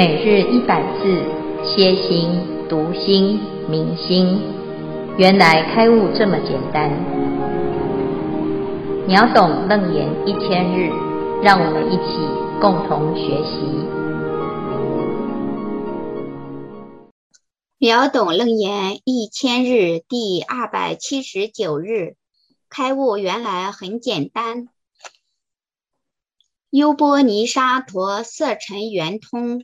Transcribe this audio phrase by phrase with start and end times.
[0.00, 1.22] 每日一百字，
[1.62, 2.30] 歇心、
[2.70, 4.40] 读心、明心，
[5.18, 6.90] 原来开悟这么简单。
[9.06, 10.88] 秒懂楞严一千日，
[11.42, 12.16] 让我们一起
[12.62, 13.60] 共同学习。
[17.76, 22.16] 秒懂楞严一千日第二百七十九日，
[22.70, 24.68] 开悟原来很简单。
[26.70, 29.62] 优波尼沙陀色尘圆通。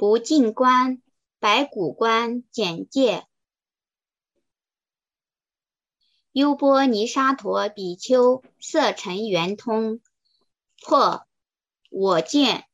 [0.00, 1.02] 不净观，
[1.40, 3.26] 白骨观简介。
[6.32, 10.00] 优波尼沙陀比丘色尘圆通，
[10.80, 11.26] 破
[11.90, 12.64] 我见，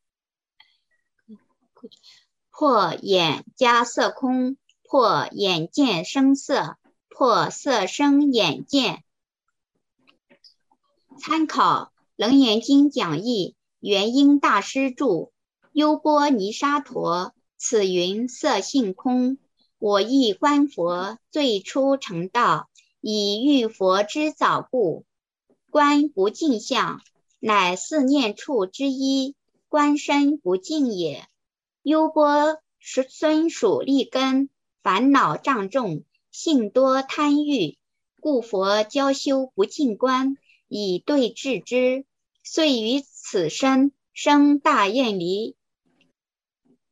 [2.49, 6.77] 破眼加色空，破眼见声色，
[7.09, 9.03] 破色声眼见。
[11.19, 15.33] 参考《楞严经讲义》，元婴大师著。
[15.77, 19.37] 优波尼沙陀，此云色性空。
[19.77, 22.67] 我亦观佛最初成道，
[22.99, 25.05] 以遇佛之早故。
[25.69, 27.03] 观不净相，
[27.39, 29.35] 乃四念处之一。
[29.69, 31.27] 观身不净也。
[31.83, 34.49] 优波是孙属利根，
[34.81, 37.77] 烦恼障重，性多贪欲，
[38.19, 42.03] 故佛教修不净观，以对治之。
[42.43, 45.55] 遂于此身生大厌离。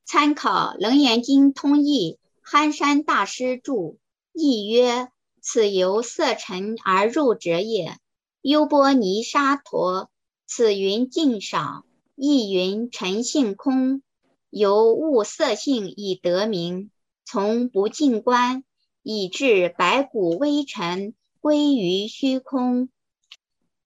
[0.07, 3.97] 参考《楞严经通义》，憨山大师著，
[4.33, 5.09] 译曰
[5.41, 7.97] ：“此由色尘而入者也。
[8.41, 10.11] 优波尼沙陀，
[10.45, 14.03] 此云净少，亦云尘性空，
[14.51, 16.91] 由悟色性以得名。
[17.25, 18.63] 从不净观，
[19.01, 22.89] 以至白骨微尘归于虚空。”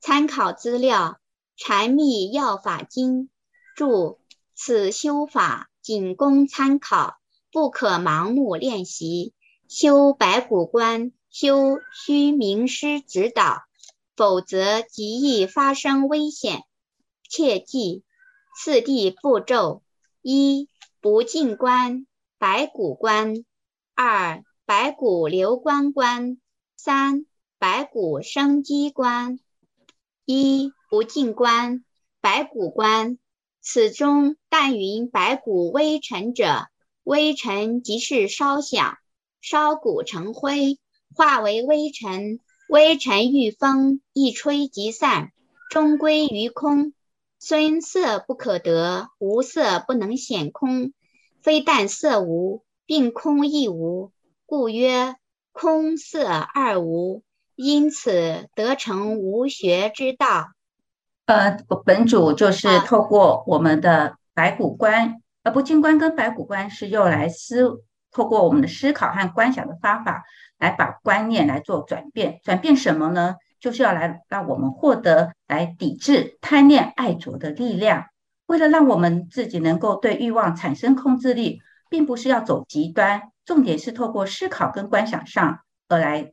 [0.02, 1.18] 参考资料：
[1.66, 3.24] 《禅密要法经》
[3.74, 4.20] 注：
[4.54, 5.69] 此修法。
[5.82, 7.18] 仅供参考，
[7.52, 9.34] 不可盲目练习。
[9.68, 13.62] 修白骨观，修须名师指导，
[14.16, 16.64] 否则极易发生危险。
[17.30, 18.04] 切记
[18.58, 19.84] 次第步骤：
[20.22, 20.68] 一、
[21.00, 22.08] 不净观，
[22.40, 23.46] 白骨观；
[23.94, 26.38] 二、白骨流光观；
[26.76, 27.26] 三、
[27.60, 29.40] 白骨生机观。
[30.26, 31.86] 一、不净观，
[32.20, 33.20] 白骨观。
[33.72, 36.66] 此中但云白骨微尘者，
[37.04, 38.98] 微尘即是烧响，
[39.42, 40.80] 烧骨成灰，
[41.16, 42.40] 化为微尘。
[42.68, 45.32] 微尘遇风一吹即散，
[45.70, 46.94] 终归于空。
[47.38, 50.92] 虽色不可得，无色不能显空。
[51.40, 54.12] 非但色无，并空亦无，
[54.48, 55.16] 故曰
[55.52, 57.22] 空色二无。
[57.56, 60.48] 因此得成无学之道。
[61.30, 70.24] 呃，本主就是透过我们的白骨观，而不净观跟白骨观是用来思，透过我们的思考和观想的方法，
[70.58, 72.40] 来把观念来做转变。
[72.44, 73.36] 转变什么呢？
[73.60, 78.06] 就是要来让我们获得来抵制贪恋爱着的力量。
[78.48, 86.32] 为了让我们自己能够对欲望产生控制力，并不是要走极端，重点是透过思考跟观想上而来，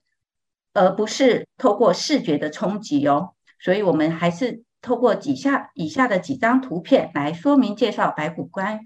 [0.72, 3.34] 而不是透过视觉的冲击哦。
[3.60, 4.64] 所以我们还是。
[4.86, 8.82] 透过几下以下的几张图片来说明介绍白骨观。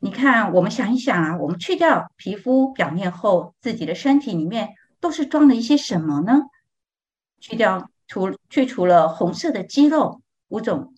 [0.00, 6.40] 你看，我们想一想啊，我们去掉皮肤表面后，自己的身体里面都是装了一些什么呢？
[7.38, 10.96] 去掉除去除了红色的肌肉、五种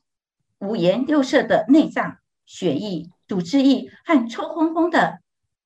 [0.60, 2.16] 五颜六色的内脏、
[2.46, 5.20] 血液、组织液和臭烘烘的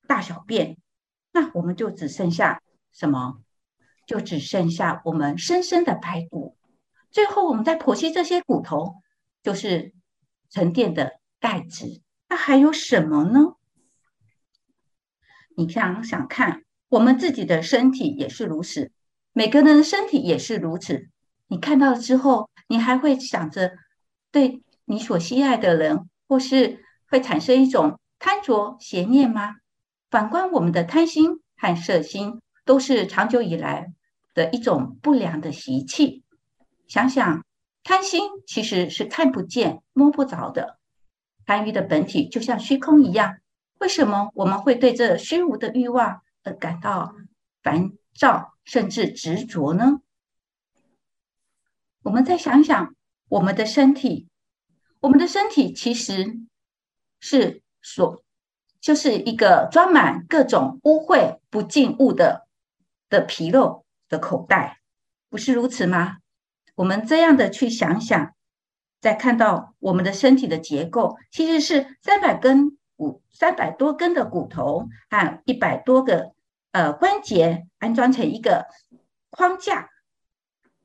[0.08, 0.76] 大小便，
[1.30, 2.60] 那我们就只剩下
[2.92, 3.38] 什么？
[4.06, 6.56] 就只剩下我们深深的白骨。
[7.10, 8.94] 最后，我们再剖析这些骨头，
[9.42, 9.92] 就是
[10.48, 12.00] 沉淀的钙质。
[12.28, 13.56] 那还有什么呢？
[15.56, 18.92] 你想想看，我们自己的身体也是如此，
[19.32, 21.08] 每个人的身体也是如此。
[21.48, 23.72] 你看到了之后，你还会想着
[24.30, 29.56] 对你所心爱的人，或是会产生一种贪着邪念吗？
[30.10, 33.92] 反观我们的贪心和色心，都是长久以来
[34.34, 36.22] 的一种不良的习气。
[36.90, 37.44] 想想，
[37.84, 40.80] 贪心其实是看不见、摸不着的。
[41.46, 43.38] 贪欲的本体就像虚空一样。
[43.78, 47.14] 为什么我们会对这虚无的欲望而感到
[47.62, 50.00] 烦躁，甚至执着呢？
[52.02, 52.92] 我们再想想，
[53.28, 54.28] 我们的身体，
[54.98, 56.40] 我们的身体其实
[57.20, 58.24] 是所，
[58.80, 62.48] 就是一个装满各种污秽不净物的
[63.08, 64.80] 的皮肉的口袋，
[65.28, 66.16] 不是如此吗？
[66.74, 68.34] 我们这样的去想想，
[69.00, 76.32] 再看到我们的身体的结构，其实是三百根骨，三百多根的骨头和一百多个
[76.72, 78.66] 呃关节安装成一个
[79.30, 79.88] 框架，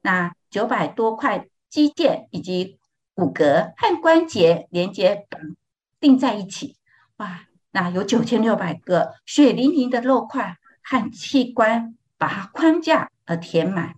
[0.02, 2.80] 那九百多块肌腱以及
[3.14, 5.42] 骨骼和关节连接绑
[6.00, 6.78] 定在一起，
[7.18, 13.96] 哇，那有九千六百个血淋淋的肉块和器官把它框架而填满。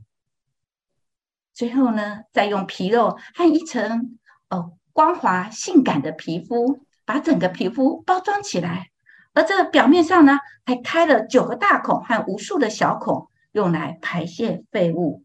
[1.58, 8.92] 最后呢，再用皮肉和一层哦光滑性感的皮肤，把整个皮肤包装起来。
[9.34, 10.38] 而这表面上呢，
[10.68, 15.24] 还开了九个大孔和无数的小孔，用来排泄废物。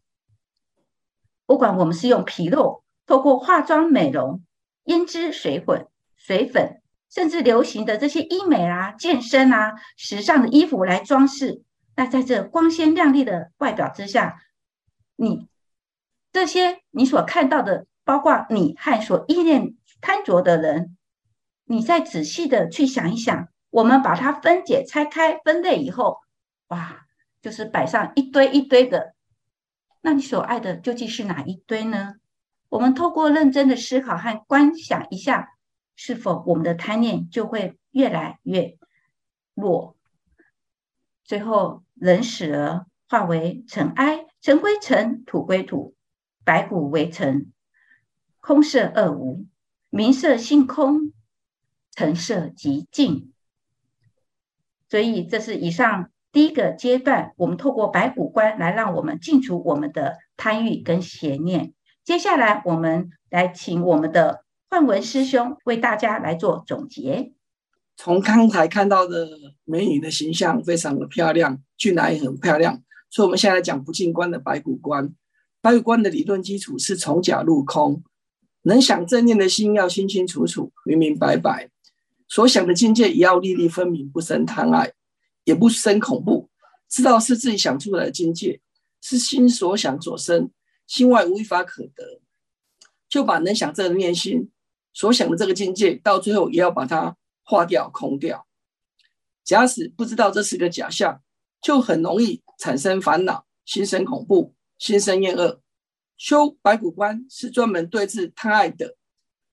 [1.45, 4.41] 不管我们是用皮肉，透过化妆美容、
[4.85, 6.81] 胭脂水粉、水粉，
[7.11, 11.61] 甚至流行的这些医美啊、健身啊、时尚的衣服来装饰，
[11.95, 14.41] 那在这光鲜亮丽的外表之下，
[15.15, 15.47] 你。
[16.33, 20.97] 这些你所看到的，包括你和所依恋贪着的人，
[21.65, 26.17] 你再仔细的去想一想，我们把它分解、拆开、分类以后，
[26.69, 27.05] 哇，
[27.41, 29.13] 就是摆上一堆一堆的。
[30.01, 32.15] 那你所爱的究竟是哪一堆呢？
[32.67, 35.49] 我们透过认真的思考和观想一下，
[35.95, 38.75] 是否我们的贪念就会越来越
[39.53, 39.95] 弱，
[41.23, 45.93] 最后人死了，化为尘埃，尘归尘，土归土。
[46.43, 47.51] 白骨为尘，
[48.39, 49.45] 空色二无，
[49.89, 51.13] 名色性空，
[51.91, 53.31] 尘色即净。
[54.89, 61.73] 所以，这是以上第一个阶段，我们透过白骨观来让我们净除我们的贪欲跟邪念。
[62.03, 67.33] 接下来，我们来请我们的幻文师兄为大家来做总结。
[67.95, 69.29] 从刚才看到的
[69.63, 75.13] 美女的形象非常的漂亮，俊男也很漂亮，所以我们现在来讲不净观的白骨观。
[75.63, 78.03] 白骨观的理论基础是从假入空，
[78.63, 81.69] 能想正念的心要清清楚楚、明明白白，
[82.27, 84.91] 所想的境界也要粒粒分明，不生贪爱，
[85.45, 86.49] 也不生恐怖，
[86.89, 88.59] 知道是自己想出来的境界，
[88.99, 90.51] 是心所想所生，
[90.85, 92.19] 心外无一法可得，
[93.07, 94.51] 就把能想这个念心
[94.91, 97.15] 所想的这个境界，到最后也要把它
[97.45, 98.45] 化掉、空掉。
[99.45, 101.21] 假使不知道这是个假象，
[101.61, 104.53] 就很容易产生烦恼，心生恐怖。
[104.77, 105.61] 心生厌恶，
[106.17, 108.97] 修白骨观是专门对治贪爱的。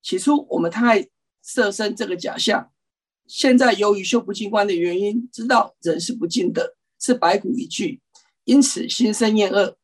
[0.03, 1.09] 起初我们贪爱
[1.43, 2.73] 色身这个假象，
[3.27, 8.01] 现在由于修不净观的原因，知道人是不净的，是白骨一具，
[8.45, 9.77] 因此心生厌恶，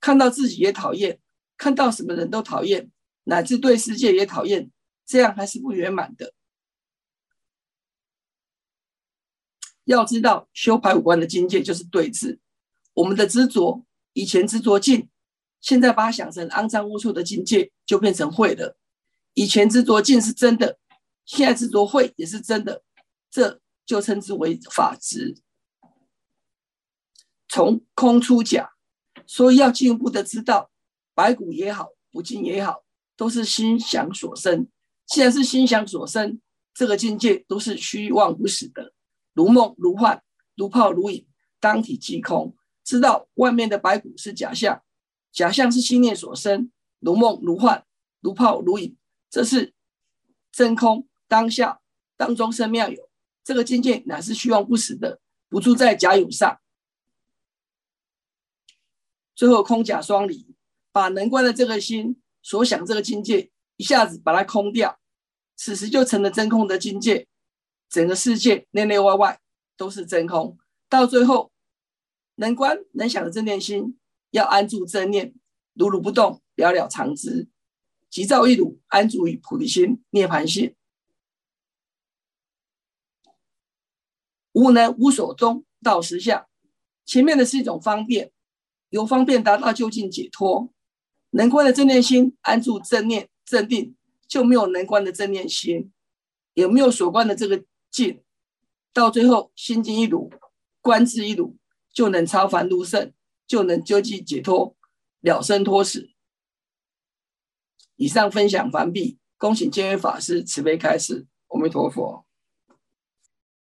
[0.00, 1.18] 看到自己也讨厌，
[1.56, 2.90] 看到什么人都讨厌，
[3.24, 4.70] 乃至对世界也讨厌，
[5.06, 6.34] 这样还是不圆满的。
[9.84, 12.38] 要知道，修白骨观的境界就是对治
[12.94, 13.84] 我们的执着。
[14.20, 15.08] 以前执着净，
[15.62, 18.76] 现在把它想成肮脏龌龊的境界，就变成秽了。
[19.32, 20.78] 以前执着净是真的，
[21.24, 22.82] 现在执着秽也是真的，
[23.30, 25.38] 这就称之为法执。
[27.48, 28.72] 从空出假，
[29.26, 30.70] 所以要进一步的知道，
[31.14, 32.84] 白骨也好，不净也好，
[33.16, 34.68] 都是心想所生。
[35.06, 36.38] 既然是心想所生，
[36.74, 38.92] 这个境界都是虚妄不实的，
[39.32, 40.20] 如梦如幻，
[40.56, 41.26] 如泡如影，
[41.58, 42.54] 当体即空。
[42.90, 44.82] 知道外面的白骨是假象，
[45.30, 47.84] 假象是心念所生，如梦如幻，
[48.20, 48.96] 如泡如影，
[49.30, 49.72] 这是
[50.50, 51.80] 真空当下
[52.16, 53.08] 当中生妙有，
[53.44, 56.60] 这个境界乃是虚妄不实的，不住在假有上。
[59.36, 60.56] 最后空假双离，
[60.90, 64.98] 把能观的这个心所想这个境界一下子把它空掉，
[65.54, 67.28] 此时就成了真空的境界，
[67.88, 69.38] 整个世界内内外外
[69.76, 71.52] 都是真空，到最后。
[72.40, 73.98] 能观能想的正念心，
[74.30, 75.34] 要安住正念，
[75.74, 77.46] 如如不动，了了常知，
[78.08, 80.74] 即照一如，安住于菩提心、涅槃心，
[84.52, 86.46] 无能无所终，到实相。
[87.04, 88.32] 前面的是一种方便，
[88.88, 90.72] 由方便达到究竟解脱。
[91.32, 93.94] 能观的正念心安住正念正定，
[94.26, 95.92] 就没有能观的正念心，
[96.54, 98.22] 也没有所观的这个境，
[98.94, 100.30] 到最后心经一如，
[100.80, 101.59] 观智一如。
[101.92, 103.12] 就能超凡入圣，
[103.46, 104.74] 就能究竟解脱，
[105.20, 106.10] 了生脱死。
[107.96, 111.26] 以上分享完毕，恭请见辉法师慈悲开示。
[111.48, 112.24] 阿弥陀佛。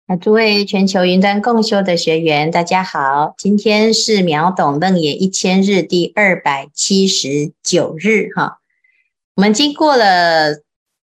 [0.07, 8.61] 啊，诸位全球云端共修的学员，大家好，今天是秒懂楞严一千日第二百七十九日哈。
[9.35, 10.62] 我们经过了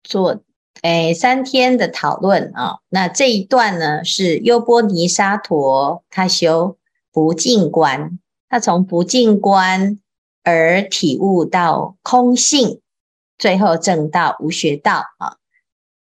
[0.03, 0.43] 做
[0.83, 6.77] 诶三天的讨论啊，那这一段呢是优波尼沙陀他修。
[7.13, 9.99] 不净观，他从不净观
[10.43, 12.81] 而体悟到空性，
[13.39, 15.37] 最后证到无学道啊。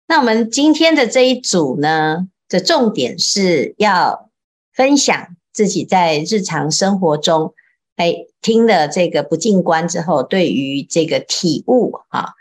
[0.07, 4.31] 那我们今天的这一组呢，的重点是要
[4.73, 7.55] 分享自己在日常生活中，
[7.97, 12.35] 哎，听了这个不净观之后，对于这个体悟啊。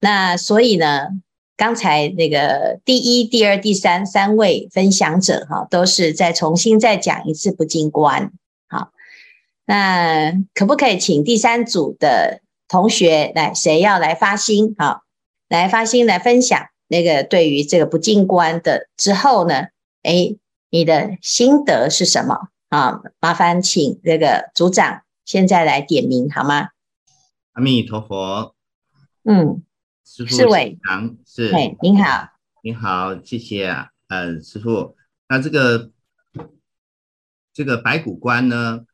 [0.00, 1.08] 那所以呢，
[1.56, 8.32] 刚才那个第一、第二、第三三位分享者哈，都是再重新再讲一次不净观。
[8.68, 8.92] 好，
[9.66, 14.74] 那可不可以请第三组的同学来，谁要来发心？
[14.78, 15.02] 好。
[15.46, 19.66] 来发心来分享那个对于这个不净观的之后呢，
[20.02, 20.34] 哎，
[20.70, 23.02] 你的心得是什么啊？
[23.20, 26.70] 麻烦请这个组长现在来点名好吗？
[27.52, 28.54] 阿弥陀佛。
[29.24, 29.62] 嗯，
[30.04, 30.78] 师傅，是伟
[31.26, 32.28] 是，哎，您好，
[32.62, 34.96] 您好，谢谢啊，嗯，师傅，
[35.28, 35.90] 那这个
[37.52, 38.84] 这个白骨观呢，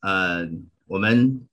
[0.00, 0.48] 呃，
[0.86, 1.46] 我们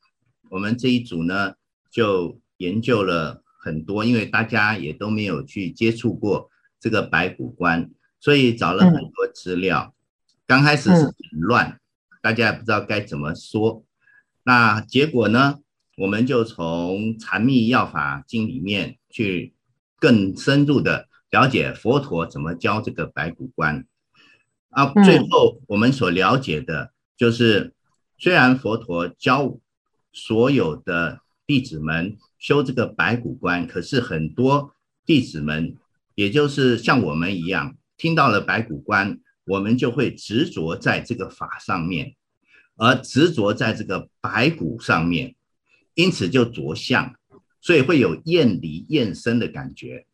[0.50, 1.56] 我们这一组呢
[1.90, 3.44] 就研究了。
[3.62, 6.50] 很多，因为大家也都没有去接触过
[6.80, 9.94] 这个白骨观，所以找了很多资料。
[10.48, 11.78] 刚开始是很乱，
[12.22, 13.84] 大家也不知道该怎么说。
[14.44, 15.60] 那结果呢，
[16.00, 19.54] 我们就从《禅密要法经》里面去
[20.00, 23.86] 更深入的了解佛陀怎么教这个白骨观。
[24.70, 27.74] 啊，最后我们所了解的就是，
[28.18, 29.60] 虽然佛陀教
[30.14, 32.18] 所有的弟子们。
[32.40, 34.74] 修这个白骨观，可是很多
[35.06, 35.76] 弟子们，
[36.16, 42.16] 也就是像我们一样，听到了白骨观，我们就会执着在这个法上面，
[42.78, 45.36] 而执着在这个白骨上面，
[46.00, 47.14] 因此就着相，
[47.60, 50.06] 所以会有厌离厌生的感觉。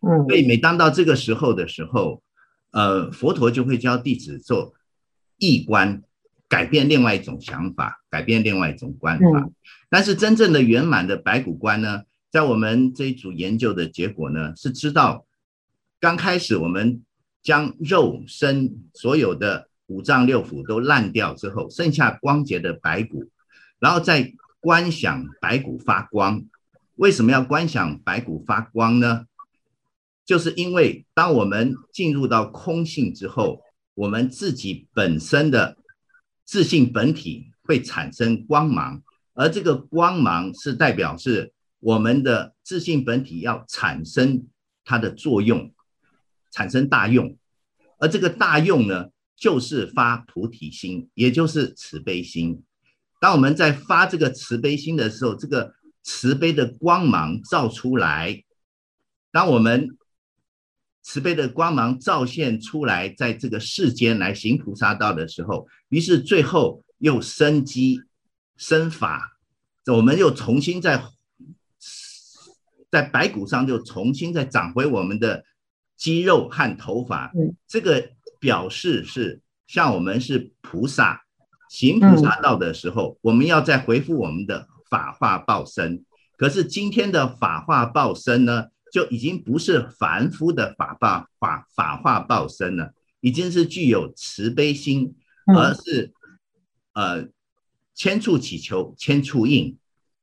[0.00, 2.22] 嗯，所以每当到这个时候的时候，
[2.70, 4.74] 呃，佛陀就会教弟子做
[5.38, 6.02] 易观。
[6.50, 9.40] 改变另外一种想法，改变另外一种观法。
[9.40, 9.52] 嗯、
[9.90, 15.26] 但是真正的圆满的白骨观呢，在我们这一组研究的结果呢，是知道
[16.00, 17.02] 刚开始我们
[17.42, 23.28] 将肉身所有的五脏六腑都烂掉之后，剩下光洁的白骨，
[23.78, 26.44] 然后再观想白骨发光。
[26.96, 29.26] 为什么要观想白骨发光呢？
[30.24, 33.60] 就是因为当我们进入到空性之后，
[33.94, 35.76] 我们自己本身的。
[36.50, 39.02] 自信本体会产生光芒，
[39.34, 44.46] 而这个光芒是代表是我们的自信本体要产生
[44.82, 45.70] 它的作用，
[46.50, 47.36] 产生大用，
[47.98, 52.62] 而这个大用呢，就是发菩提心，也就是慈悲心。
[53.20, 58.42] 当我们在发这个慈悲心的时候，这个慈悲的光芒照出来，
[59.30, 59.88] 当我们。
[61.00, 68.02] 慈悲的光芒照现出来，在这个世间来行菩萨道的时候，于是最后又生机
[68.58, 69.38] 生法，
[69.86, 71.02] 我们又重新在
[72.90, 75.42] 在白骨上就重新再长回我们的
[75.96, 77.32] 肌肉和头发。
[77.66, 81.24] 这个表示是像我们是菩萨
[81.68, 86.04] 行菩萨道的时候，我们要再回复我们的法化报身。
[86.36, 88.66] 可是今天的法化报身呢？
[88.90, 95.14] 就已经不是凡夫的法报法法化报身了，已经是具有慈悲心，
[95.54, 96.14] 而是
[96.94, 97.28] 呃
[97.94, 99.76] 千处祈求千处应，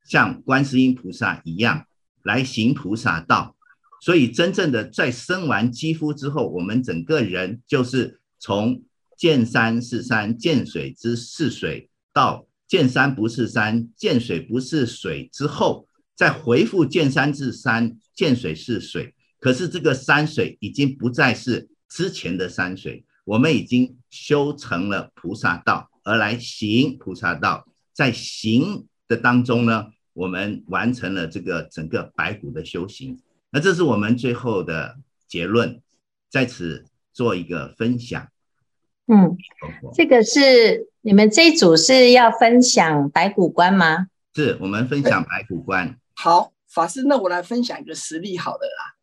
[0.03, 1.85] 像观世音菩萨一样
[2.23, 3.55] 来行菩萨道。
[4.01, 8.81] 所以真正的在生完肌肤之后，我们整个人就是从
[9.15, 15.87] 见山是山，见水之是水，到见山不是山，见水不是水之后。
[16.15, 33.19] 再回复见山是山，见水是水，可是这个山水已经不再是之前的山水，我们已经修成了菩萨道，而来行菩萨道，在行的当中呢，我们完成了这个整个白骨的修行。
[33.49, 35.81] 那这是我们最后的结论，
[36.29, 38.25] 在此做一个分享。
[39.07, 39.37] 嗯，
[39.93, 44.07] 这个是你们这一组是要分享白骨观吗？
[44.33, 45.95] 是我们分享白骨观。
[46.15, 48.95] 好，法师，那我来分享一个实例好了啦。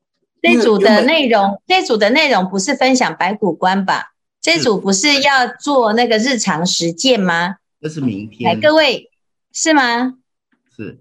[0.43, 4.13] 这组的内容，这组的内容不是分享白骨观吧？
[4.41, 7.57] 这组不是要做那个日常实践吗？
[7.81, 8.53] 这是明天。
[8.53, 9.09] 来，各位，
[9.53, 10.15] 是吗？
[10.77, 10.99] 是，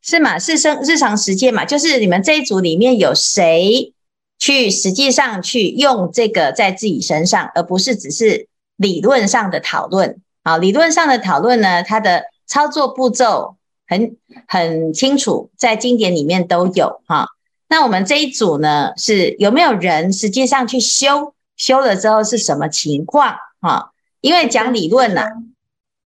[0.00, 0.38] 是吗？
[0.38, 1.66] 是生日常实践嘛？
[1.66, 3.92] 就是你们这一组里面有谁
[4.38, 10.20] 去实际上去用这个在自己身上，而不是只是理论上的讨论。
[10.42, 13.56] 啊，理论上的讨论呢，它的操作步骤。
[13.88, 14.16] 很
[14.48, 17.28] 很清楚，在经典里面都有哈。
[17.68, 21.34] 那我们这一组呢，是有没有人实际上去修？
[21.56, 23.92] 修了之后是什么情况哈？
[24.20, 25.22] 因为讲理论呢，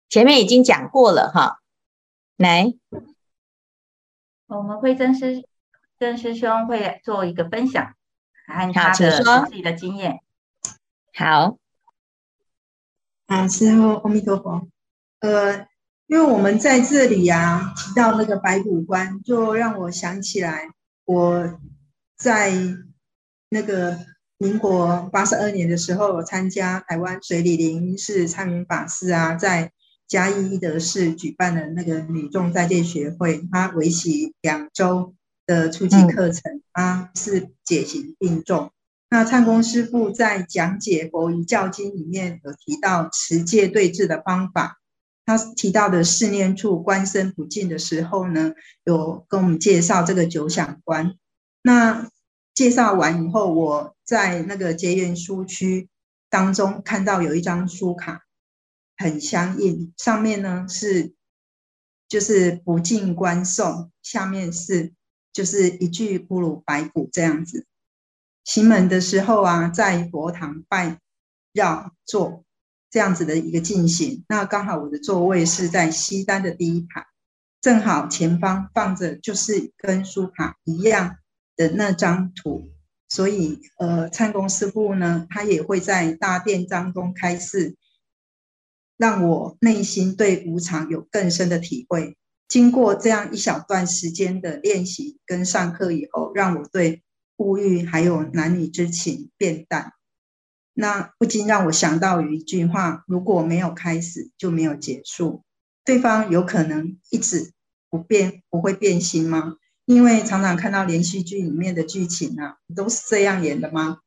[0.10, 1.60] 前面已经讲过了哈。
[2.38, 2.74] 来，
[4.48, 5.46] 我们慧真师
[6.00, 7.94] 真师兄会做一个分享，
[8.48, 10.22] 看他的自己的经验。
[11.14, 11.58] 好，
[13.28, 14.68] 啊，师父阿弥陀佛。
[15.20, 15.68] 呃，
[16.08, 20.70] 因为我们在这里呀、啊、提到那个白骨观，就让我想起来
[21.06, 21.60] 我
[22.16, 22.54] 在
[23.50, 24.00] 那个
[24.38, 29.72] 民国八十二年的时候，参加台湾水里林寺昌明法师啊，在
[30.08, 35.16] 嘉义一德市举办的那个女众在戒学会，他为期两周
[35.48, 38.72] 的初级课程，啊是解行并重。
[39.10, 44.78] 那灿公师傅在讲解《佛遗教经》里面有提到持戒对治的方法，
[45.26, 48.52] 他提到的四念处观身不净的时候呢，
[48.84, 51.16] 有跟我们介绍这个九想观。
[51.64, 52.12] 那
[52.54, 55.90] 介绍完以后，我在那个结缘书区
[56.30, 58.22] 当中看到有一张书卡。
[59.00, 61.14] 很相应，上面呢是
[62.10, 64.92] 就是不净观颂，下面是
[65.38, 67.68] 就是一具骷髅白骨这样子。
[68.44, 71.00] 行门的时候啊，在佛堂拜
[71.54, 72.44] 绕坐
[72.90, 74.26] 这样子的一个进行。
[74.28, 77.06] 那刚好我的座位是在西单的第一排，
[77.62, 81.18] 正好前方放着就是跟书卡一样
[81.56, 82.72] 的那张图，
[83.08, 87.76] 所以呃，参公师傅呢，他也会在大殿当中开示。
[88.98, 92.18] 让我内心对无常有更深的体会。
[92.48, 97.04] 经过这样一小段时间的练习跟上课以后，让我对
[97.38, 99.94] 物欲还有男女之情变淡。
[100.74, 105.44] 那不禁让我想到有一句话：如果没有开始，就没有结束。
[105.84, 107.54] 对方有可能一直
[107.90, 109.58] 不变，不会变心吗？
[109.86, 114.00] 因为常常看到连续剧里面的剧情啊，都是这样演的吗？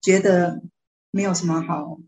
[0.00, 0.62] 觉得
[1.10, 1.98] 没有什么好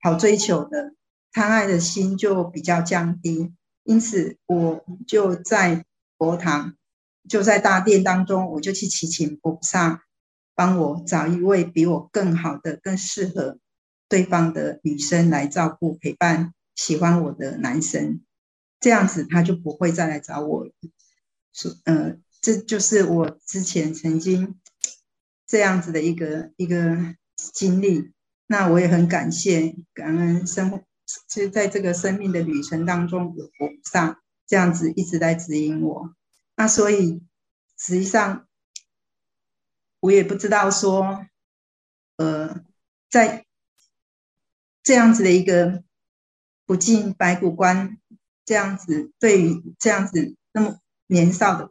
[0.00, 0.94] 好追求的。
[1.32, 3.52] 贪爱的心就比较降低，
[3.88, 5.86] 因此我就在
[6.18, 6.76] 佛堂，
[7.26, 10.04] 就在大殿当中，我就去祈请菩萨
[10.54, 13.58] 帮我找一位比我更好的、更适合
[14.06, 18.20] 对方的女生来照顾陪伴喜欢我的男生，
[18.78, 20.72] 这样子他就不会再来找我了。
[21.54, 24.60] 是，呃，这就是我之前曾经
[25.46, 27.14] 这样子的一个一个
[27.54, 28.12] 经历。
[28.46, 30.82] 那我也很感谢感恩生活。
[31.26, 36.14] 其实在这个生命的旅程当中，有菩萨这样子一直在指引我。
[36.54, 37.22] 那所以
[37.78, 38.46] 实际上
[40.00, 41.26] 我也不知道说，
[42.16, 42.62] 呃，
[43.08, 43.46] 在
[44.82, 45.82] 这样子的一个
[46.66, 47.98] 不进白骨关，
[48.44, 51.70] 这样子对于这样子那么年少的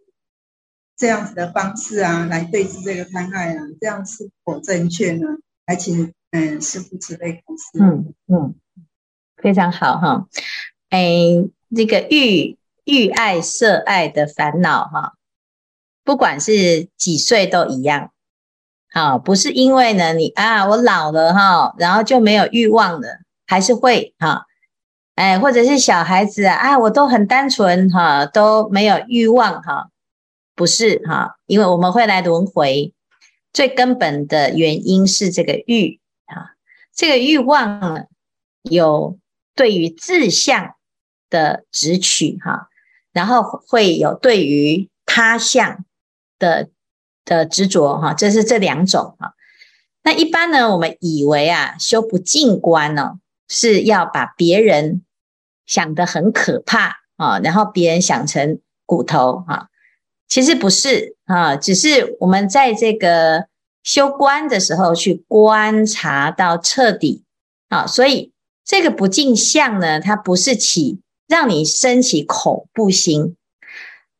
[0.95, 5.27] 这样子的方式啊，来对治这个贪爱啊，这样是否正确呢？
[5.67, 7.83] 还请嗯师父慈悲开示。
[7.83, 8.55] 嗯嗯。
[9.37, 10.27] 非常好哈，
[10.89, 10.99] 哎，
[11.75, 15.13] 这个欲欲爱色爱的烦恼哈，
[16.03, 18.11] 不管是几岁都一样，
[18.91, 24.47] 好，不是因为呢你啊我老了哈，然后就没有欲望了，还是会哈，
[25.13, 29.91] 哎，或者是小孩子啊，我都很单纯哈，都没有欲望哈，
[30.55, 32.91] 不是哈，因为我们会来轮回，
[33.53, 36.55] 最根本的原因是这个欲啊，
[36.95, 38.07] 这个欲望
[38.63, 39.19] 有。
[39.57, 40.75] 对于自相
[41.31, 42.69] 的执取哈，
[43.11, 45.83] 然后会有对于他相
[46.37, 46.69] 的
[47.25, 49.33] 的执着哈，这是这两种哈。
[50.03, 55.01] 那一般呢，我们以为啊，修不净观呢，是要把别人
[55.65, 59.69] 想得很可怕啊，然后别人想成骨头哈，
[60.27, 63.47] 其实不是啊，只是我们在这个
[63.81, 67.23] 修观的时候去观察到彻底
[67.69, 68.31] 啊，所以。
[68.67, 73.37] 这个不净相呢，它不是起让你升起恐怖心，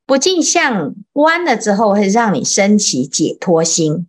[0.06, 4.08] 不净相弯了之后会让你升起解脱心，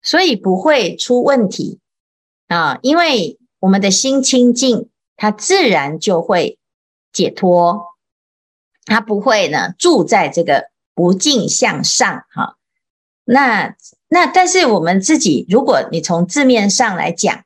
[0.00, 1.80] 所以不会出问题
[2.46, 6.56] 啊，因为我们的心清净，它自然就会
[7.12, 7.96] 解脱，
[8.84, 12.56] 它不会呢住在这个不净相上哈。
[13.24, 13.74] 那
[14.06, 17.42] 那但是我们自己，如果你从字面上来讲。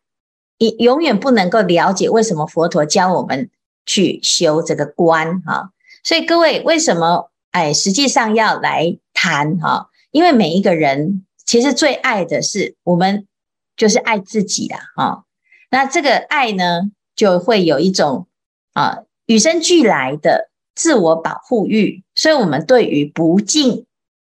[0.58, 3.48] 你永远不能够了解为什么佛陀教我们
[3.86, 5.70] 去修这个观哈，
[6.02, 9.88] 所以各位为什么哎，实际上要来谈哈？
[10.10, 13.28] 因为每一个人其实最爱的是我们，
[13.76, 15.24] 就是爱自己的哈。
[15.70, 18.26] 那这个爱呢，就会有一种
[18.72, 23.86] 啊与生俱来的自我保护欲，所以我们对于不敬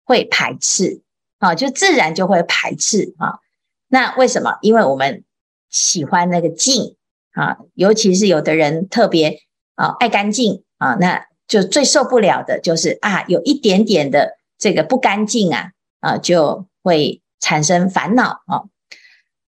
[0.05, 1.01] 会排斥
[1.39, 3.39] 啊，就自然就会排斥啊。
[3.87, 4.59] 那为什么？
[4.61, 5.23] 因为我们。
[5.71, 6.95] 喜欢那个净
[7.31, 9.39] 啊，尤其是有的人特别
[9.75, 18.63] 啊爱干净啊，那就最受不了的就是啊有一点点的这个不干净啊啊，就会产生烦恼啊。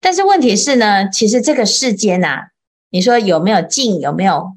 [0.01, 2.51] 但是问题是呢，其实这个世间呐，
[2.91, 4.57] 你说有没有净，有没有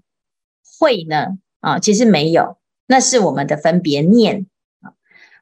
[0.80, 1.38] 秽呢？
[1.60, 4.48] 啊，其实没有，那是我们的分别念
[4.82, 4.94] 啊。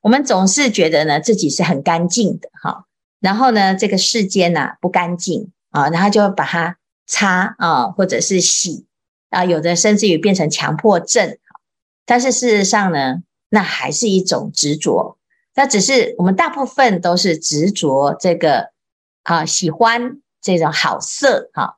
[0.02, 2.86] 我们总是觉得呢，自己是很干净的哈，
[3.20, 8.86] 然后呢，这个世间呐不干净啊，然后就把它擦啊，或者是洗
[9.30, 11.38] 啊，有的甚至于变成强迫症。
[12.06, 15.18] 但是事实上呢，那还是一种执着。
[15.56, 18.72] 那只是我们大部分都是执着这个。
[19.24, 21.78] 啊，喜欢这种好色哈，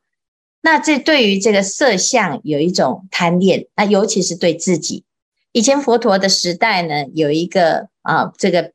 [0.62, 5.04] 那这对于这个色相有一种贪恋，那尤其是对自己。
[5.52, 8.72] 以前佛陀的时代呢，有一个啊，这个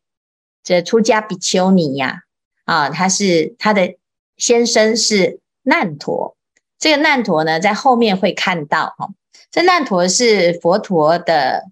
[0.62, 2.24] 这出家比丘尼呀，
[2.64, 3.94] 啊，他是他的
[4.36, 6.36] 先生是难陀，
[6.78, 9.10] 这个难陀呢，在后面会看到哈，
[9.50, 11.64] 这难陀是佛陀的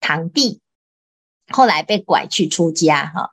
[0.00, 0.60] 堂弟，
[1.48, 3.30] 后来被拐去出家哈。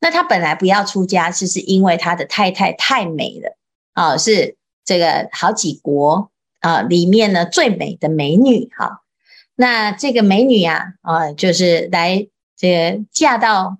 [0.00, 3.56] 那他本来不要出家，就是因为他的太太太美了
[3.94, 9.02] 啊，是这个好几国啊里面呢最美的美女哈。
[9.56, 13.78] 那这个美女呀啊，就是来这个嫁到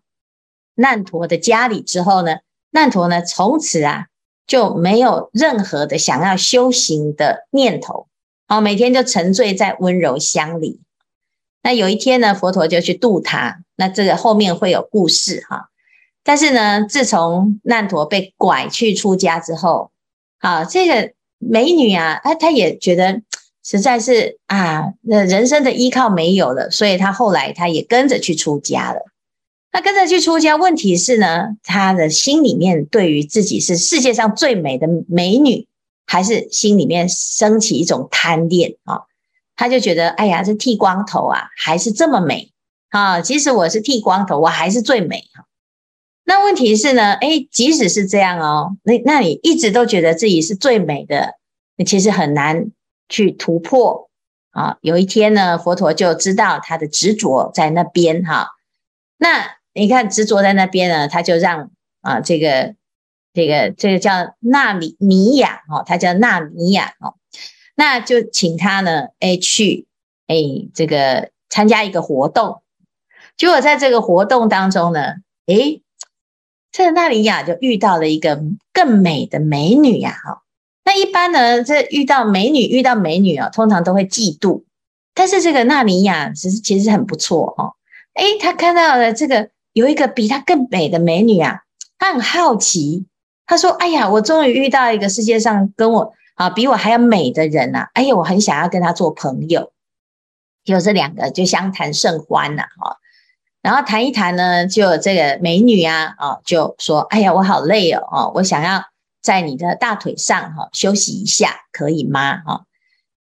[0.74, 2.38] 难陀的家里之后呢，
[2.70, 4.08] 难陀呢从此啊
[4.48, 8.08] 就没有任何的想要修行的念头，
[8.46, 10.80] 啊，每天就沉醉在温柔乡里。
[11.62, 15.68] 那有一天呢，佛陀就去度他，那这个后面会有故事哈。
[16.24, 19.90] 但是呢，自从难陀被拐去出家之后，
[20.38, 23.20] 啊，这个美女啊，她她也觉得
[23.62, 29.04] 实在是啊，那人生的依靠没有了，所以她后来她也跟着去出家了。
[29.70, 35.66] 那跟着去出家，问题是呢，他的心里面对于自己是世界上最美的美女，
[36.06, 39.02] 还是心里面升起一种贪恋啊？
[39.56, 42.52] 他就觉得，哎呀，这剃光头啊，还是这么美
[42.90, 43.20] 啊！
[43.20, 45.44] 即使我是剃光头，我还是最美哈。
[46.24, 51.34] 那问题是呢，哎，即使是这样哦，那那你一直都觉得自己是最美的，
[51.76, 52.70] 你其实很难
[53.08, 54.08] 去突破
[54.52, 54.78] 啊。
[54.80, 58.50] 有一天呢，佛陀就知道他的执着在那边哈。
[59.16, 61.70] 那你看执着在那边呢，他就让
[62.02, 62.74] 啊这个
[63.32, 67.14] 这个这个叫纳米尼亚哦，他叫纳尼亚哦，
[67.76, 69.86] 那就请他呢，哎去
[70.26, 70.36] 哎
[70.74, 72.62] 这个参加一个活动。
[73.36, 75.14] 结果在这个活动当中呢，
[75.46, 75.80] 哎。
[76.70, 78.40] 这个纳尼亚就遇到了一个
[78.74, 80.42] 更美的美女呀，哈。
[80.84, 84.64] 那一般呢，这遇到美女遇到美女啊，通常都会嫉妒。
[85.14, 87.72] 但是这个纳尼亚其实其实很不错哦。
[88.14, 91.60] 诶，他看到了这个有一个比她更美的美女啊，
[91.98, 93.06] 她很好奇。
[93.46, 97.88] 她说：“哎呀，我终于遇到一个世界上跟我啊比我还要美的人呐！
[97.94, 99.72] 哎呀，我很想要跟她做朋友。”
[100.64, 102.98] 有这两个就相谈甚欢呐，哈。
[103.62, 108.84] 然后谈一谈呢，就这个美女啊，啊，就说：“哎呀，我好累哦，哦，我想要
[109.22, 112.64] 在你的大腿上哈休息一下，可以吗？”哈，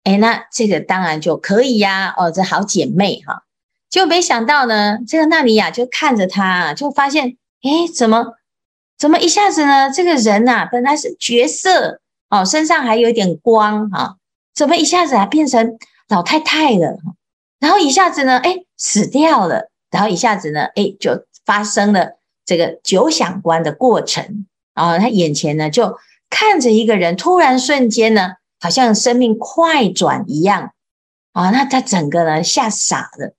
[0.03, 3.44] 哎，那这个当然就可以呀，哦，这好姐妹哈。
[3.90, 8.35] 就没想到呢，这个纳尼亚就看着他，就发现，哎，怎么
[8.98, 9.90] 怎么一下子呢？
[9.90, 14.16] 这个人呐，本来是绝色哦，身上还有点光啊，
[14.55, 16.98] 怎么一下子啊变成老太太了？
[17.59, 19.70] 然后一下子呢，哎，死掉了。
[19.90, 24.46] 然后一下子呢，哎，就发生了这个九响观的过程。
[24.74, 25.96] 然后他眼前呢，就
[26.29, 30.72] 看着一个人，突然瞬间呢，好像生命快转一样
[31.33, 31.51] 啊！
[31.51, 33.35] 那他整个呢吓傻了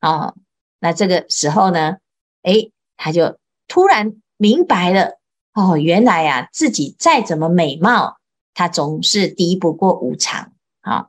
[0.00, 0.34] 啊！
[0.80, 1.96] 那这个时候呢，
[2.42, 5.18] 哎，他就突然明白了
[5.54, 8.18] 哦，原来呀，自己再怎么美貌，
[8.52, 11.06] 他总是敌不过无常啊！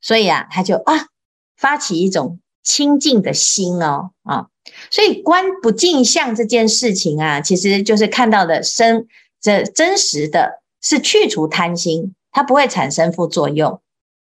[0.00, 1.06] 所以啊，他就啊，
[1.56, 2.38] 发起一种。
[2.66, 4.46] 清净的心哦，啊，
[4.90, 9.06] 所以观不净相这件事情啊，其实就是看到的生
[9.38, 13.82] 这真实的是去除贪心，它不会产生副作用。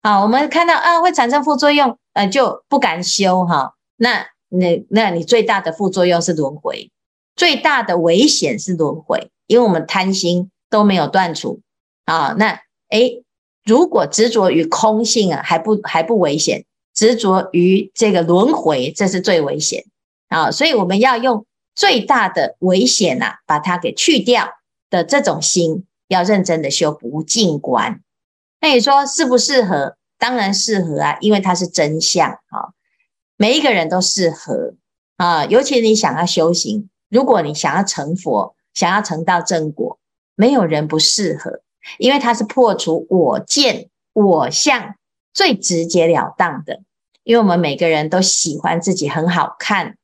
[0.04, 3.75] 好，我们看到啊会产生副作用，呃，就不敢修哈。
[3.98, 6.92] 那那那你最大的副作用是轮回，
[7.36, 11.62] 最大的危险是轮回，因为我们贪心都没有断除
[12.06, 12.36] 啊。
[12.38, 13.24] 那诶，
[13.64, 16.66] 如果执着于空性啊，还不还不危险。
[16.94, 19.84] 执着于这个轮回，这是最危险
[20.30, 20.50] 啊！
[20.50, 24.48] 所以我们要用最大的危险呐，把它给去掉
[24.90, 28.00] 的这种心，要认真的修不净观。
[28.62, 29.98] 那你说适不适合？
[30.18, 32.72] 当然适合啊，因为它是真相啊，
[33.38, 34.76] 每一个人都适合
[35.18, 35.46] 啊。
[35.46, 40.00] 尤其你想要修行，如果你想要成佛，想要成道正果，
[40.36, 41.62] 没有人不适合，
[41.98, 44.96] 因为它是破除我见我相。
[45.34, 46.80] 最直截了当的，
[47.26, 49.98] 因为我们每个人都喜欢自己很好看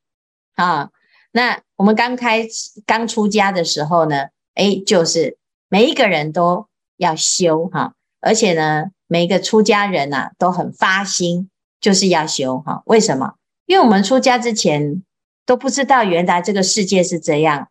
[0.55, 0.89] 啊，
[1.31, 5.37] 那我们刚开始刚出家的时候呢，哎，就是
[5.69, 6.67] 每一个人都
[6.97, 11.49] 要修哈，而且呢，每一个出家人呐、啊、都很发心，
[11.81, 12.83] 就是要修哈。
[12.85, 13.33] 为什么？
[13.65, 15.03] 因为我们出家之前
[15.45, 17.67] 都不知道原来这个世界是这样。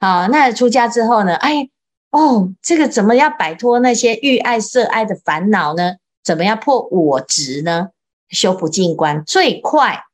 [0.00, 1.34] 好，那出家之后呢？
[1.34, 1.68] 哎，
[2.10, 5.96] 哦，这个怎么样摆脱那些欲爱色爱的烦恼呢？
[6.24, 7.90] 怎么样破我执呢？
[8.30, 10.04] 修不净观最快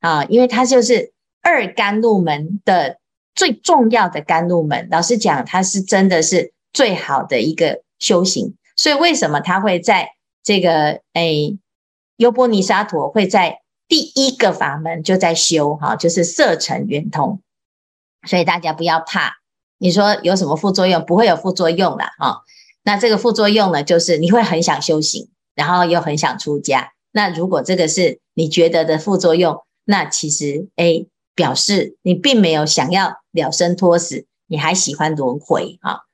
[0.00, 1.12] 啊，因为它就是
[1.42, 2.98] 二甘露门的
[3.34, 4.88] 最重要的甘露门。
[4.90, 8.54] 老实讲，它是真的是最好的一个修行。
[8.76, 10.10] 所以为什么他会在
[10.42, 11.56] 这个哎
[12.16, 17.40] 优波尼沙陀会在第一个法门就在修哈，就是色尘圆通。
[18.26, 19.34] 所以大家不要怕，
[19.78, 21.04] 你说有什么副作用？
[21.04, 22.42] 不会有副作用的哈。
[22.82, 26.92] 那这个副作用呢，就是你会很想修行，然后又很想出家。
[27.12, 36.04] 那如果这个是你觉得的副作用，那其实 A，表示你并没有想要了生脱死，你还喜欢轮回哈。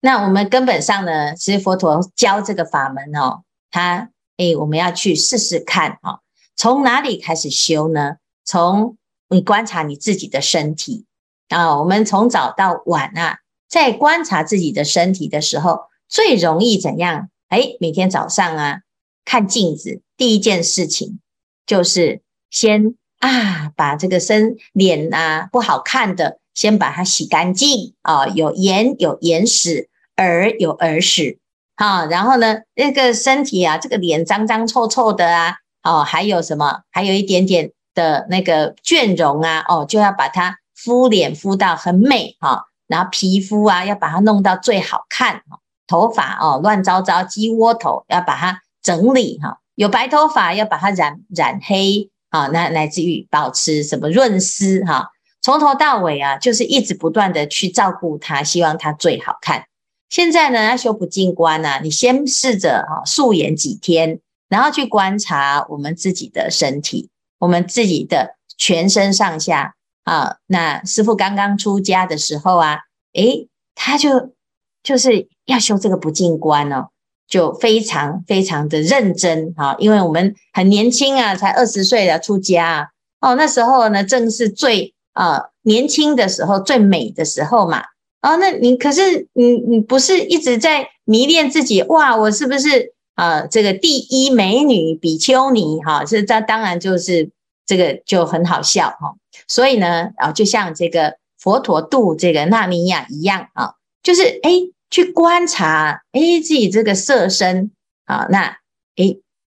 [0.00, 4.10] 那我们根本上呢，其实佛陀教这个法门哦，他
[4.42, 6.18] 诶，我们要去试试看哦。
[6.56, 8.16] 从哪里开始修呢？
[8.44, 8.96] 从
[9.28, 11.06] 你观察你自己的身体
[11.48, 11.78] 啊。
[11.78, 17.28] 我们从早到晚啊，在观察自己的身体的时候，最容易怎样？
[17.50, 18.80] 诶，每天早上啊，
[19.24, 20.02] 看镜子。
[20.16, 21.20] 第一件事情
[21.66, 31.38] 就是先啊，把这个身脸啊不好看的，先把它洗干净啊，有眼有眼屎，耳有耳屎，
[31.82, 36.82] 啊，然后呢，那个身体啊，这个脸脏脏臭臭的啊，哦，还有什么？
[36.92, 45.42] 还有一点点的那个倦容啊，哦，就要把它敷脸敷到很美哈，然后皮肤啊要把它弄到最好看，
[45.88, 49.58] 头发哦乱糟糟鸡窝头要把它整理哈。
[49.74, 59.64] 有白头发要把它染染黑啊，那来自于保持什么润湿哈，从头到尾啊，就是一直不断的去照顾它，希望它最好看。
[60.12, 64.20] 现在呢，要修不净观呢，你先试着哈素颜几天，
[64.50, 70.36] 然后去观察我们自己的身体，我们自己的全身上下啊。
[70.46, 72.80] 那师父刚刚出家的时候啊，
[73.14, 74.34] 诶，他就
[74.82, 76.88] 就是要修这个不净观哦。
[77.26, 87.82] 就非常非常的认真哈，因为我们很年轻啊，才二十岁了出家哦，那时候呢正是最啊、年轻的时候，最美的时候嘛。
[88.22, 92.16] 哦，那你可是你你不是一直在迷恋自己哇？
[92.16, 96.02] 我是不是啊、这个第一美女比丘尼哈？
[96.04, 97.30] 这这当然就是
[97.66, 99.14] 这个就很好笑哈。
[99.46, 107.70] 所以呢啊，就像这个佛陀度这个纳尼亚一样啊，就是诶去观察，哎，自己这个色身
[108.06, 108.58] 啊，那
[108.96, 109.16] 哎，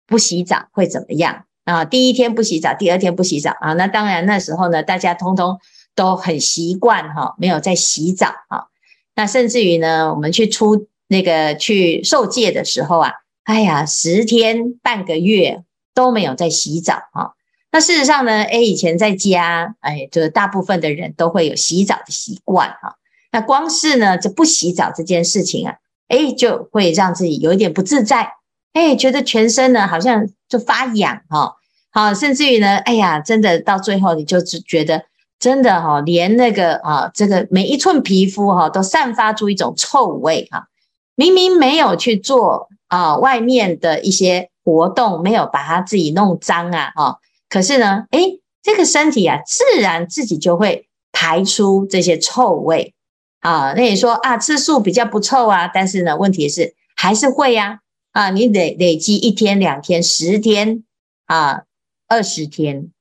[0.07, 1.85] 不洗澡会怎么样啊？
[1.85, 5.59] 第一天不洗澡，第二天不洗澡啊，那当然那时候呢，大家通通
[5.95, 8.67] 都很习惯哈，没有在洗澡啊。
[9.15, 13.13] 那甚至于呢，我们去出那个去受戒的时候啊，
[13.45, 15.63] 哎呀，十天半个月
[15.95, 17.33] 都没有在洗澡啊。
[17.71, 22.97] 那事实上呢，哎，以前在家，哎，就是大部分的人都会有洗澡的习惯哈。
[23.31, 25.77] 那光是呢，这不洗澡这件事情啊，
[26.09, 28.31] 哎，就会让自己有一点不自在，
[28.75, 31.55] 哎，觉得全身呢好像就发痒哈，
[31.91, 35.07] 好，甚至于呢，哎呀，真的到最后你就只觉得
[35.43, 40.69] 真的哈，连那个啊，这个每一寸皮肤哈都散发出一种臭味哈，
[41.17, 48.21] 明明没有去做啊外面的一些活动，没有把它自己弄脏啊，哈，可是呢，哎，
[48.63, 52.95] 这个身体啊，自然自己就会排出这些臭味。
[53.41, 57.81] 啊，那你说啊，吃素比较不臭啊，但是呢，问题是还是会呀，
[58.13, 60.85] 啊，你累累积一天、两天、十天
[61.27, 61.63] 啊、
[62.07, 62.93] 二十天，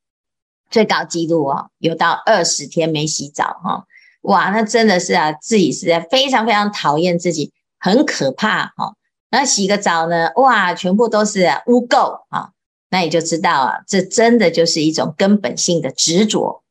[0.71, 3.85] 最高纪录哦，有到二十天没洗澡哈、
[4.21, 8.95] 哇，那真的是啊，自己实在非常非常讨厌自己，很可怕哈。
[9.29, 12.49] 那洗个澡呢，哇，全部都是污垢啊，
[12.89, 16.63] 那你就知道啊，这真的就是一种根本性的执着。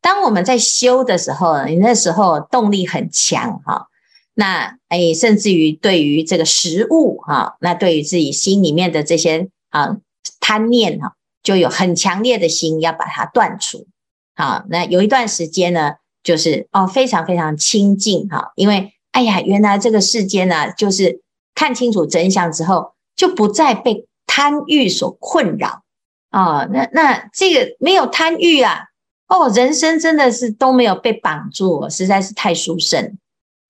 [0.00, 3.86] 当我们在修的时候，你那时候动力很强哈，
[4.34, 9.96] 那诶，甚至于对于这个食物哈，那对于自己心里面的这些啊
[10.40, 13.86] 贪念哈，就有很强烈的心要把它断除。
[14.34, 21.20] 好，那有一段时间呢，就是哦非常非常清净哈，因为哎呀，原来这个世间呢，就是
[21.54, 25.82] 看清楚真相之后，就不再被贪欲所困扰
[26.30, 26.66] 啊。
[26.72, 28.84] 那那这个没有贪欲啊。
[29.28, 33.16] 哦，人生真的是都没有被绑住，实在是太殊胜。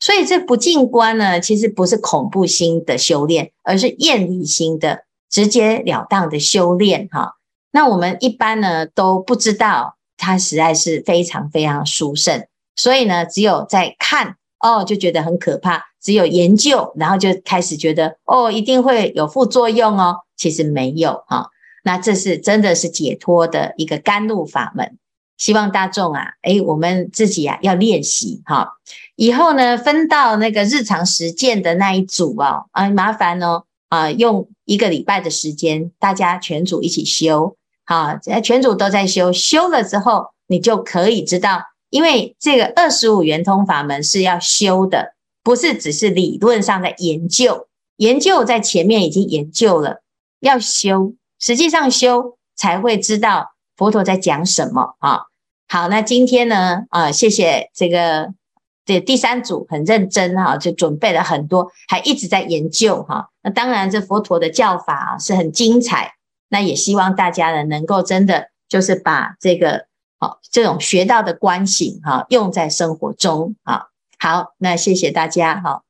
[0.01, 7.37] 所以这不净观呢，其实不是恐怖心的修炼，而是厌离心的直截了当的修炼哈。
[7.73, 12.47] 那我们一般呢都不知道，它实在是非常非常殊胜。
[12.77, 20.19] 所以呢，只有在看哦，就觉得很可怕；只有研究，然后就开始觉得哦，一定会有副作用哦。
[20.37, 21.51] 其实没有哈、哦。
[21.85, 24.99] 那这是真的是解脱的一个甘露法门。
[25.37, 28.69] 希望大众啊，诶，我们自己啊要练习哈、哦。
[29.17, 47.67] 以后呢，分到那个日常实践的那一组哦，啊，麻烦哦，啊，用一个礼拜的时间，大家全组一起修，好，全组都在修，修了之后，你就可以知道，因为这个二十五圆通法门是要修的，不是只是理论上的研究，
[47.97, 50.03] 研究在前面已经研究了，
[50.41, 55.23] 要修，实际上修才会知道佛陀在讲什么啊。
[55.69, 58.33] 好，那今天呢，啊，谢谢这个
[58.85, 63.29] 这第三组很认真哈，就准备了很多，还一直在研究哈。
[63.43, 66.13] 那当然，这佛陀的教法是很精彩，
[66.53, 69.87] 那也希望大家呢能够真的就是把这个
[70.19, 73.87] 好这种学到的观行哈用在生活中啊。
[74.19, 75.83] 好，那谢谢大家哈。